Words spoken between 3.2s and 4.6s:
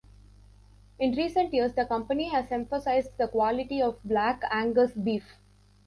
quality of Black